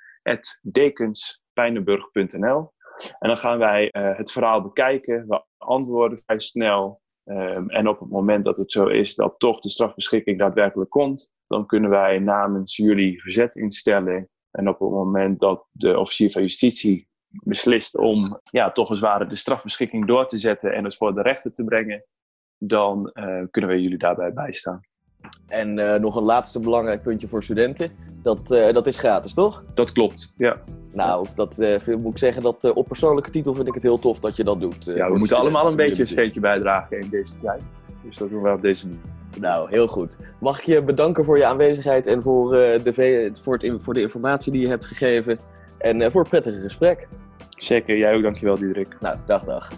dekenspijnenburg.nl 0.62 2.74
en 3.20 3.28
dan 3.28 3.38
gaan 3.38 3.58
wij 3.58 3.90
uh, 3.92 4.18
het 4.18 4.32
verhaal 4.32 4.62
bekijken. 4.62 5.28
We 5.28 5.44
antwoorden 5.58 6.22
vrij 6.26 6.40
snel. 6.40 7.02
Um, 7.26 7.70
en 7.70 7.88
op 7.88 8.00
het 8.00 8.10
moment 8.10 8.46
dat 8.46 8.58
het 8.58 8.72
zo 8.72 8.88
is 8.88 9.16
dat 9.16 9.40
toch 9.40 9.60
de 9.60 9.70
strafbeschikking 9.70 10.40
daadwerkelijk 10.40 10.90
komt, 10.90 11.34
dan 11.48 11.66
kunnen 11.66 11.90
wij 11.90 12.20
namens 12.20 12.76
jullie 12.76 13.22
verzet 13.22 13.56
instellen. 13.56 14.30
En 14.52 14.70
op 14.70 14.80
het 14.80 14.90
moment 14.90 15.40
dat 15.40 15.68
de 15.72 16.00
officier 16.00 16.32
van 16.32 16.42
justitie 16.42 17.08
beslist 17.28 17.98
om 17.98 18.40
ja, 18.44 18.72
toch 18.72 18.90
het 18.90 19.00
ware 19.00 19.28
de 19.28 19.36
strafbeschikking 19.36 20.08
door 20.08 20.28
te 20.28 20.38
zetten 20.38 20.74
en 20.74 20.84
het 20.84 20.96
voor 20.96 21.16
de 21.16 21.22
rechter 21.22 21.52
te 21.52 21.64
brengen, 21.64 22.06
dan 22.58 23.12
uh, 23.14 23.44
kunnen 23.52 23.70
wij 23.70 23.80
jullie 23.80 23.98
daarbij 23.98 24.34
bijstaan. 24.34 24.82
En 25.48 25.78
uh, 25.78 25.96
nog 25.96 26.16
een 26.16 26.24
laatste 26.24 26.60
belangrijk 26.60 27.02
puntje 27.02 27.28
voor 27.28 27.44
studenten. 27.44 27.92
Dat, 28.22 28.52
uh, 28.52 28.72
dat 28.72 28.88
is 28.88 28.98
gratis, 28.98 29.34
toch? 29.34 29.64
Dat 29.74 29.92
klopt, 29.92 30.34
ja. 30.38 30.58
Nou, 30.92 31.28
dat 31.36 31.58
uh, 31.60 31.96
moet 31.98 32.12
ik 32.12 32.18
zeggen, 32.18 32.42
dat 32.42 32.74
op 32.74 32.88
persoonlijke 32.88 33.30
titel 33.30 33.54
vind 33.54 33.68
ik 33.68 33.74
het 33.74 33.84
heel 33.84 34.00
tof 34.00 34.20
dat 34.20 34.36
je 34.36 34.44
dat 34.44 34.60
doet. 34.60 34.86
ja, 34.86 35.12
we 35.12 35.18
moeten 35.18 35.38
allemaal 35.38 35.68
een 35.68 35.76
beetje 35.76 36.02
een 36.02 36.08
steentje 36.08 36.40
bijdragen 36.40 37.00
in 37.00 37.10
deze 37.10 37.38
tijd. 37.42 37.76
Dus 38.04 38.18
dat 38.18 38.30
doen 38.30 38.42
we 38.42 38.52
op 38.52 38.62
deze 38.62 38.88
manier. 38.88 39.02
Nou, 39.40 39.70
heel 39.70 39.88
goed. 39.88 40.18
Mag 40.40 40.60
ik 40.60 40.66
je 40.66 40.84
bedanken 40.84 41.26
voor 41.26 41.38
je 41.38 41.46
aanwezigheid 41.46 42.08
en 42.08 42.22
voor, 42.22 42.52
de, 42.52 43.32
voor, 43.34 43.54
het, 43.54 43.82
voor 43.82 43.94
de 43.94 44.02
informatie 44.02 44.52
die 44.52 44.62
je 44.62 44.68
hebt 44.68 44.86
gegeven. 44.86 45.40
En 45.78 46.12
voor 46.12 46.22
het 46.22 46.30
prettige 46.30 46.62
gesprek. 46.62 47.08
Zeker, 47.50 47.98
jij 47.98 48.16
ook. 48.16 48.22
Dankjewel, 48.22 48.56
Diederik. 48.56 48.98
Nou, 49.00 49.18
dag, 49.26 49.44
dag. 49.44 49.70